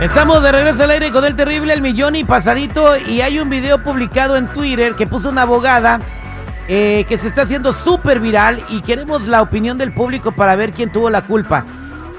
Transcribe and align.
Estamos 0.00 0.42
de 0.42 0.50
regreso 0.50 0.82
al 0.84 0.92
aire 0.92 1.12
con 1.12 1.26
el 1.26 1.36
terrible 1.36 1.74
El 1.74 1.82
Millón 1.82 2.16
y 2.16 2.24
Pasadito 2.24 2.96
y 2.96 3.20
hay 3.20 3.38
un 3.38 3.50
video 3.50 3.82
publicado 3.82 4.38
en 4.38 4.50
Twitter 4.50 4.94
que 4.94 5.06
puso 5.06 5.28
una 5.28 5.42
abogada 5.42 6.00
eh, 6.68 7.04
que 7.06 7.18
se 7.18 7.28
está 7.28 7.42
haciendo 7.42 7.74
súper 7.74 8.18
viral 8.18 8.64
y 8.70 8.80
queremos 8.80 9.28
la 9.28 9.42
opinión 9.42 9.76
del 9.76 9.92
público 9.92 10.32
para 10.32 10.56
ver 10.56 10.72
quién 10.72 10.90
tuvo 10.90 11.10
la 11.10 11.20
culpa. 11.20 11.66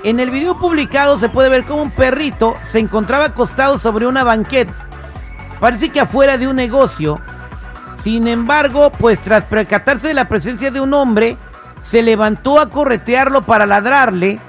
En 0.04 0.20
el 0.20 0.30
video 0.30 0.60
publicado 0.60 1.18
se 1.18 1.30
puede 1.30 1.50
ver 1.50 1.64
cómo 1.64 1.82
un 1.82 1.90
perrito 1.90 2.56
se 2.66 2.78
encontraba 2.78 3.26
acostado 3.26 3.80
sobre 3.80 4.06
una 4.06 4.24
banqueta. 4.24 4.74
Parece 5.60 5.90
que 5.90 6.02
afuera 6.02 6.38
de 6.38 6.48
un 6.48 6.58
negocio. 6.58 7.20
Sin 8.04 8.28
embargo, 8.28 8.92
pues 8.92 9.20
tras 9.22 9.46
percatarse 9.46 10.10
de 10.10 10.14
la 10.14 10.28
presencia 10.28 10.70
de 10.70 10.82
un 10.82 10.94
hombre, 10.94 11.36
se 11.80 12.04
levantó 12.04 12.60
a 12.60 12.70
corretearlo 12.70 13.42
para 13.42 13.66
ladrarle 13.66 14.40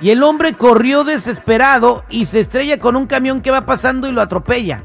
y 0.00 0.10
el 0.10 0.22
hombre 0.22 0.54
corrió 0.54 1.04
desesperado 1.04 2.04
y 2.08 2.24
se 2.26 2.40
estrella 2.40 2.78
con 2.78 2.96
un 2.96 3.06
camión 3.06 3.42
que 3.42 3.50
va 3.50 3.66
pasando 3.66 4.08
y 4.08 4.12
lo 4.12 4.20
atropella. 4.20 4.84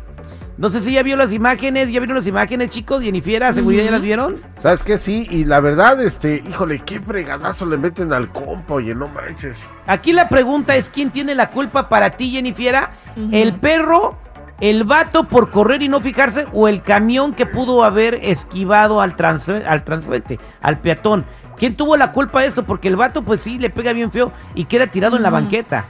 No 0.58 0.70
sé 0.70 0.80
si 0.80 0.94
ya 0.94 1.04
vio 1.04 1.18
las 1.18 1.34
imágenes, 1.34 1.92
ya 1.92 2.00
vieron 2.00 2.16
las 2.16 2.28
imágenes, 2.28 2.70
chicos, 2.70 3.02
Jennifer, 3.02 3.54
¿seguridad 3.54 3.84
ya 3.84 3.92
las 3.92 4.02
vieron? 4.02 4.42
¿Sabes 4.62 4.84
qué? 4.84 4.98
Sí, 4.98 5.28
y 5.30 5.44
la 5.44 5.59
verdad, 5.59 6.02
este, 6.02 6.42
híjole, 6.48 6.80
qué 6.86 7.02
fregadazo 7.02 7.66
le 7.66 7.78
meten 7.78 8.14
al 8.14 8.31
compa, 8.31 8.76
oye, 8.76 8.95
no 8.95 9.09
manches. 9.09 9.58
Aquí 9.86 10.14
la 10.14 10.30
pregunta 10.30 10.78
es, 10.78 10.89
¿quién 10.89 11.12
tiene 11.12 11.36
la 11.36 11.50
culpa 11.50 11.89
para 11.89 12.11
ti, 12.11 12.32
Jennifer? 12.32 12.88
¿El 13.34 13.56
perro, 13.56 14.17
el 14.61 14.86
vato 14.86 15.26
por 15.26 15.52
correr 15.52 15.82
y 15.82 15.89
no 15.89 16.00
fijarse 16.00 16.48
o 16.54 16.70
el 16.70 16.84
camión 16.84 17.34
que 17.34 17.45
pudo 17.45 17.84
haber 17.84 18.16
esquivado 18.22 19.02
al, 19.02 19.17
trans 19.17 19.50
al 19.50 19.84
transeúnte, 19.84 20.39
al 20.61 20.80
peatón? 20.80 21.26
¿Quién 21.58 21.75
tuvo 21.75 21.95
la 21.98 22.11
culpa 22.11 22.42
de 22.42 22.48
esto? 22.48 22.64
Porque 22.64 22.88
el 22.88 22.95
vato, 22.95 23.23
pues 23.23 23.42
sí, 23.42 23.58
le 23.59 23.70
pega 23.70 23.94
bien 23.94 24.11
feo 24.11 24.31
y 24.53 24.66
queda 24.66 24.88
tirado 24.88 25.17
en 25.17 25.23
la 25.23 25.30
banqueta. 25.30 25.86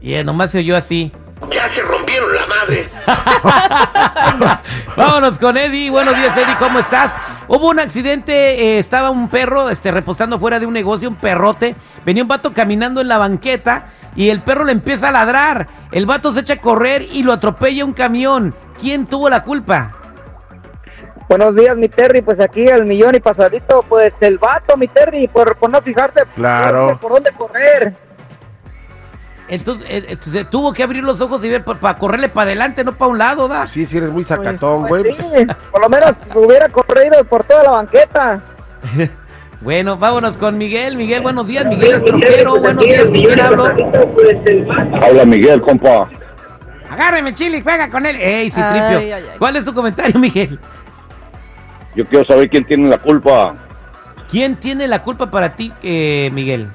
Y 0.01 0.15
eh, 0.15 0.23
nomás 0.23 0.51
se 0.51 0.57
oyó 0.57 0.75
así. 0.75 1.11
Ya 1.49 1.69
se 1.69 1.81
rompieron 1.81 2.35
la 2.35 2.45
madre. 2.45 2.89
Vámonos 4.97 5.39
con 5.39 5.57
Eddie. 5.57 5.89
Buenos 5.89 6.15
días, 6.15 6.35
Eddie. 6.37 6.55
¿Cómo 6.59 6.79
estás? 6.79 7.13
Hubo 7.47 7.69
un 7.69 7.79
accidente. 7.79 8.33
eh, 8.33 8.79
estaba 8.79 9.09
un 9.09 9.27
perro 9.27 9.69
este, 9.69 9.91
reposando 9.91 10.39
fuera 10.39 10.59
de 10.59 10.65
un 10.65 10.73
negocio, 10.73 11.09
un 11.09 11.15
perrote. 11.15 11.75
Venía 12.05 12.23
un 12.23 12.29
vato 12.29 12.53
caminando 12.53 13.01
en 13.01 13.07
la 13.07 13.17
banqueta 13.17 13.87
y 14.15 14.29
el 14.29 14.41
perro 14.41 14.65
le 14.65 14.71
empieza 14.73 15.09
a 15.09 15.11
ladrar. 15.11 15.67
El 15.91 16.05
vato 16.05 16.33
se 16.33 16.41
echa 16.41 16.55
a 16.55 16.61
correr 16.61 17.07
y 17.11 17.23
lo 17.23 17.33
atropella 17.33 17.85
un 17.85 17.93
camión. 17.93 18.53
¿Quién 18.79 19.07
tuvo 19.07 19.29
la 19.29 19.43
culpa? 19.43 19.93
Buenos 21.31 21.55
días, 21.55 21.77
mi 21.77 21.87
Terry. 21.87 22.21
Pues 22.21 22.37
aquí 22.41 22.61
el 22.65 22.85
millón 22.85 23.15
y 23.15 23.21
pasadito, 23.21 23.85
pues 23.87 24.11
el 24.19 24.37
vato, 24.37 24.75
mi 24.75 24.89
Terry, 24.89 25.29
por, 25.29 25.55
por 25.55 25.69
no 25.69 25.81
fijarse 25.81 26.25
Claro. 26.35 26.87
por, 26.87 26.99
por 26.99 27.11
dónde 27.13 27.31
correr. 27.37 27.93
Entonces, 29.47 29.87
eh, 29.89 30.05
eh, 30.09 30.17
se 30.19 30.43
tuvo 30.43 30.73
que 30.73 30.83
abrir 30.83 31.05
los 31.05 31.21
ojos 31.21 31.41
y 31.45 31.49
ver 31.49 31.63
para 31.63 31.95
correrle 31.97 32.27
para 32.27 32.47
adelante, 32.47 32.83
no 32.83 32.91
para 32.97 33.11
un 33.11 33.17
lado, 33.17 33.47
¿da? 33.47 33.65
Sí, 33.69 33.85
sí, 33.85 33.95
eres 33.97 34.09
muy 34.09 34.25
sacatón, 34.25 34.89
güey. 34.89 35.03
Pues 35.03 35.17
sí, 35.19 35.47
por 35.71 35.81
lo 35.81 35.87
menos 35.87 36.13
hubiera 36.35 36.67
corrido 36.67 37.23
por 37.23 37.45
toda 37.45 37.63
la 37.63 37.71
banqueta. 37.71 38.41
Bueno, 39.61 39.95
vámonos 39.95 40.39
con 40.39 40.57
Miguel. 40.57 40.97
Miguel, 40.97 41.21
buenos 41.21 41.45
días. 41.47 41.63
Miguel. 41.65 41.99
Buenos 42.01 42.19
días. 42.81 43.03
¿Con 43.03 43.11
quién 43.13 43.39
hablo? 43.39 43.65
Habla 45.03 45.23
Miguel, 45.23 45.61
compa. 45.61 46.09
Agárreme, 46.89 47.31
Chile, 47.35 47.57
y 47.59 47.61
juega 47.61 47.87
con 47.91 48.03
él. 48.07 48.15
¡Ey, 48.15 48.23
Ay, 48.45 48.49
Citripio! 48.51 48.97
ay, 48.97 49.11
ay. 49.11 49.23
¿Cuál 49.37 49.57
es 49.57 49.63
tu 49.65 49.71
comentario, 49.71 50.19
Miguel? 50.19 50.59
Yo 51.95 52.05
quiero 52.05 52.25
saber 52.25 52.49
quién 52.49 52.65
tiene 52.65 52.89
la 52.89 52.97
culpa. 52.97 53.55
¿Quién 54.29 54.55
tiene 54.55 54.87
la 54.87 55.03
culpa 55.03 55.29
para 55.29 55.49
ti, 55.55 55.73
eh, 55.83 56.29
Miguel? 56.33 56.69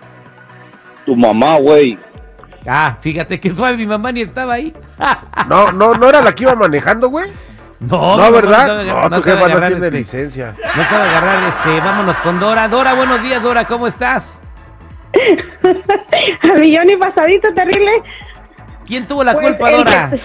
Tu 1.06 1.16
mamá, 1.16 1.56
güey. 1.58 1.98
Ah, 2.66 2.96
fíjate 3.00 3.38
que 3.40 3.50
suave, 3.52 3.76
mi 3.76 3.86
mamá 3.86 4.12
ni 4.12 4.22
estaba 4.22 4.54
ahí. 4.54 4.74
No, 5.48 5.70
no, 5.72 5.92
no 5.94 6.08
era 6.08 6.20
la 6.22 6.34
que 6.34 6.42
iba 6.44 6.54
manejando, 6.54 7.08
güey. 7.08 7.30
No, 7.78 8.16
No, 8.16 8.32
¿verdad? 8.32 8.66
sabe- 8.66 8.84
No, 8.86 9.00
tu 9.02 9.22
sabe 9.22 9.22
jefa 9.22 9.48
no 9.48 9.58
tiene 9.60 9.74
este, 9.86 9.90
licencia. 9.90 10.54
No 10.76 10.84
sabe 10.84 11.08
agarrar, 11.08 11.36
este, 11.48 11.80
vámonos 11.86 12.16
con 12.18 12.40
Dora. 12.40 12.68
Dora, 12.68 12.94
buenos 12.94 13.22
días, 13.22 13.42
Dora, 13.42 13.64
¿cómo 13.66 13.86
estás? 13.86 14.40
A 16.52 16.54
millón 16.58 16.90
y 16.90 16.96
pasadito, 16.96 17.48
terrible. 17.54 17.90
¿Quién 18.86 19.06
tuvo 19.06 19.22
la 19.24 19.32
Pues, 19.34 19.46
culpa, 19.48 19.70
el 19.70 19.76
Dora? 19.78 20.10
que- 20.10 20.20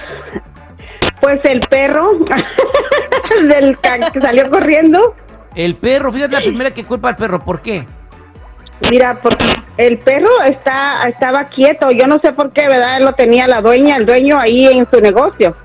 Pues 1.21 1.39
el 1.43 1.61
perro 1.67 2.11
del 3.47 3.77
que 4.11 4.21
salió 4.21 4.49
corriendo. 4.49 5.15
El 5.55 5.75
perro, 5.75 6.11
fíjate 6.11 6.33
la 6.33 6.41
primera 6.41 6.71
que 6.71 6.85
culpa 6.85 7.09
al 7.09 7.15
perro, 7.15 7.43
¿por 7.43 7.61
qué? 7.61 7.85
Mira, 8.89 9.19
porque 9.21 9.45
el 9.77 9.99
perro 9.99 10.29
está 10.45 11.07
estaba 11.07 11.49
quieto, 11.49 11.89
yo 11.91 12.07
no 12.07 12.19
sé 12.23 12.33
por 12.33 12.51
qué, 12.51 12.67
¿verdad? 12.67 12.99
Lo 13.01 13.13
tenía 13.13 13.47
la 13.47 13.61
dueña, 13.61 13.97
el 13.97 14.05
dueño 14.05 14.39
ahí 14.39 14.65
en 14.65 14.87
su 14.89 14.99
negocio. 14.99 15.55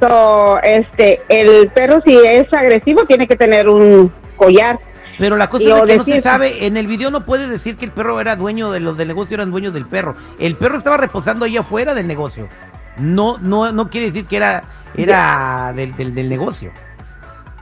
So, 0.00 0.58
este, 0.62 1.20
el 1.28 1.68
perro 1.68 2.00
si 2.04 2.16
es 2.16 2.52
agresivo 2.52 3.04
tiene 3.04 3.28
que 3.28 3.36
tener 3.36 3.68
un 3.68 4.12
collar. 4.36 4.80
Pero 5.18 5.36
la 5.36 5.48
cosa 5.48 5.64
es 5.64 5.82
que 5.84 5.96
no 5.96 6.04
se 6.04 6.20
sabe, 6.20 6.66
en 6.66 6.76
el 6.76 6.88
video 6.88 7.12
no 7.12 7.24
puede 7.24 7.46
decir 7.46 7.76
que 7.76 7.84
el 7.84 7.92
perro 7.92 8.20
era 8.20 8.34
dueño 8.34 8.72
de 8.72 8.80
los 8.80 8.96
del 8.96 9.06
negocio, 9.06 9.34
eran 9.34 9.52
dueños 9.52 9.72
del 9.72 9.86
perro. 9.86 10.16
El 10.40 10.56
perro 10.56 10.78
estaba 10.78 10.96
reposando 10.96 11.44
ahí 11.44 11.56
afuera 11.56 11.94
del 11.94 12.08
negocio. 12.08 12.48
No, 12.96 13.38
no, 13.38 13.72
no 13.72 13.88
quiere 13.88 14.06
decir 14.06 14.26
que 14.26 14.36
era, 14.36 14.64
era 14.96 15.72
del, 15.74 15.94
del, 15.96 16.14
del 16.14 16.28
negocio. 16.28 16.70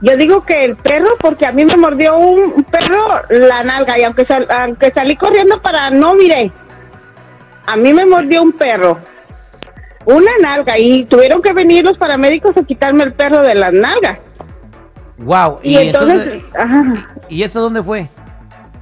Yo 0.02 0.16
digo 0.16 0.42
que 0.44 0.64
el 0.64 0.76
perro, 0.76 1.16
porque 1.20 1.46
a 1.46 1.52
mí 1.52 1.64
me 1.64 1.76
mordió 1.76 2.16
un 2.16 2.64
perro 2.64 3.20
la 3.28 3.62
nalga 3.62 3.98
y 3.98 4.04
aunque, 4.04 4.24
sal- 4.24 4.48
aunque 4.50 4.90
salí 4.92 5.14
corriendo 5.16 5.60
para 5.60 5.90
no 5.90 6.14
miré, 6.14 6.50
a 7.66 7.76
mí 7.76 7.92
me 7.92 8.06
mordió 8.06 8.42
un 8.42 8.52
perro, 8.52 8.98
una 10.06 10.32
nalga 10.42 10.78
y 10.78 11.04
tuvieron 11.04 11.42
que 11.42 11.52
venir 11.52 11.84
los 11.84 11.98
paramédicos 11.98 12.56
a 12.56 12.62
quitarme 12.64 13.04
el 13.04 13.12
perro 13.12 13.42
de 13.42 13.54
las 13.54 13.72
nalgas. 13.74 14.18
Wow. 15.18 15.60
Y, 15.62 15.76
entonces, 15.76 16.42
ajá, 16.58 17.10
¿y 17.28 17.42
eso 17.42 17.60
dónde 17.60 17.82
fue? 17.82 18.08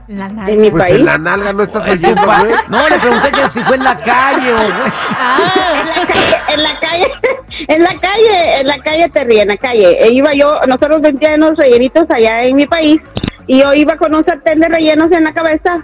La 0.08 0.26
en 0.48 0.60
mi 0.62 0.70
Pues 0.70 0.84
país. 0.84 0.96
en 1.00 1.04
la 1.04 1.18
nalga 1.18 1.52
no 1.52 1.62
estás 1.64 1.86
oyendo, 1.88 2.22
güey. 2.24 2.52
No, 2.70 2.88
le 2.88 2.98
pregunté 2.98 3.30
que 3.30 3.48
si 3.50 3.62
fue 3.62 3.76
en 3.76 3.84
la 3.84 3.96
calle 4.00 4.52
o 4.52 4.56
güey. 4.56 4.92
Ah, 5.18 5.82
en 5.82 5.88
la 5.88 6.06
calle, 6.06 6.36
en 6.48 6.62
la 6.62 6.80
calle, 6.80 7.04
en 7.68 7.82
la 7.82 8.00
calle, 8.00 8.60
en 8.60 8.66
la 8.66 8.78
calle 8.82 9.08
Terry, 9.12 9.40
en 9.40 9.48
la 9.48 9.56
calle. 9.58 9.98
E 10.00 10.08
iba 10.14 10.30
yo, 10.40 10.48
nosotros 10.66 11.02
vendíamos 11.02 11.52
rellenitos 11.58 12.04
allá 12.10 12.42
en 12.44 12.56
mi 12.56 12.66
país 12.66 12.98
y 13.46 13.58
yo 13.60 13.68
iba 13.74 13.96
con 13.96 14.14
un 14.16 14.24
sartén 14.24 14.60
de 14.60 14.68
rellenos 14.68 15.12
en 15.12 15.24
la 15.24 15.32
cabeza 15.34 15.76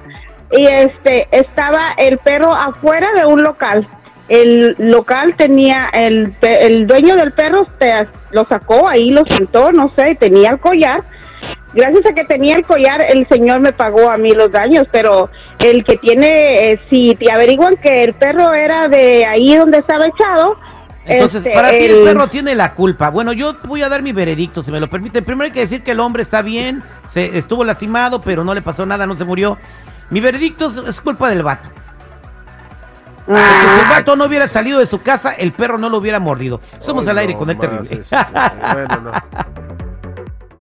y 0.52 0.66
este 0.66 1.28
estaba 1.30 1.92
el 1.98 2.16
perro 2.18 2.54
afuera 2.54 3.08
de 3.20 3.26
un 3.26 3.42
local. 3.42 3.86
El 4.28 4.74
local 4.78 5.34
tenía 5.36 5.90
el 5.92 6.32
pe- 6.40 6.64
el 6.66 6.86
dueño 6.86 7.14
del 7.16 7.32
perro 7.32 7.66
te- 7.78 8.08
lo 8.30 8.46
sacó 8.46 8.88
ahí, 8.88 9.10
lo 9.10 9.22
sentó, 9.26 9.70
no 9.70 9.92
sé, 9.96 10.14
tenía 10.18 10.52
el 10.52 10.60
collar. 10.60 11.02
Gracias 11.72 12.06
a 12.08 12.14
que 12.14 12.24
tenía 12.24 12.54
el 12.56 12.64
collar, 12.64 13.04
el 13.08 13.26
señor 13.28 13.58
me 13.60 13.72
pagó 13.72 14.08
a 14.10 14.16
mí 14.16 14.30
los 14.30 14.50
daños, 14.52 14.86
pero 14.92 15.28
el 15.58 15.84
que 15.84 15.96
tiene, 15.96 16.70
eh, 16.70 16.80
si 16.88 17.16
te 17.16 17.32
averiguan 17.32 17.74
que 17.82 18.04
el 18.04 18.12
perro 18.14 18.54
era 18.54 18.86
de 18.88 19.26
ahí 19.26 19.56
donde 19.56 19.78
estaba 19.78 20.06
echado, 20.06 20.56
Entonces, 21.04 21.38
este, 21.44 21.52
para 21.52 21.70
ti 21.70 21.84
el 21.86 21.92
el- 21.98 22.04
perro 22.04 22.28
tiene 22.28 22.54
la 22.54 22.74
culpa. 22.74 23.10
Bueno, 23.10 23.32
yo 23.32 23.56
voy 23.64 23.82
a 23.82 23.88
dar 23.88 24.02
mi 24.02 24.12
veredicto, 24.12 24.62
si 24.62 24.70
me 24.70 24.78
lo 24.78 24.88
permite. 24.88 25.20
Primero 25.20 25.46
hay 25.46 25.50
que 25.50 25.60
decir 25.60 25.82
que 25.82 25.90
el 25.90 26.00
hombre 26.00 26.22
está 26.22 26.42
bien, 26.42 26.82
se 27.08 27.36
estuvo 27.36 27.64
lastimado, 27.64 28.20
pero 28.22 28.44
no 28.44 28.54
le 28.54 28.62
pasó 28.62 28.86
nada, 28.86 29.04
no 29.06 29.16
se 29.16 29.24
murió. 29.24 29.58
Mi 30.10 30.20
veredicto 30.20 30.68
es, 30.70 30.76
es 30.90 31.00
culpa 31.00 31.28
del 31.28 31.42
vato. 31.42 31.68
Porque 33.26 33.40
si 33.40 33.64
el 33.80 33.86
Ah, 33.86 33.90
vato 33.90 34.16
no 34.16 34.26
hubiera 34.26 34.46
salido 34.48 34.78
de 34.78 34.86
su 34.86 35.00
casa, 35.02 35.32
el 35.32 35.52
perro 35.52 35.76
no 35.78 35.88
lo 35.88 35.96
hubiera 35.98 36.20
mordido. 36.20 36.60
Somos 36.78 37.04
Ay, 37.04 37.10
al 37.10 37.18
aire 37.18 37.32
no 37.32 37.38
con 37.38 37.50
el 37.50 37.56
más, 37.56 37.66
terrible. 37.68 38.00
este, 38.02 38.16
bueno, 38.74 39.00
no. 39.00 39.10